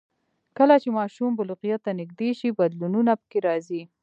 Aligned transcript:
کله 0.57 0.75
چې 0.83 0.89
ماشوم 0.99 1.29
بلوغیت 1.39 1.79
ته 1.85 1.91
نږدې 2.01 2.29
شي، 2.39 2.49
بدلونونه 2.59 3.11
پکې 3.21 3.39
راځي. 3.47 3.81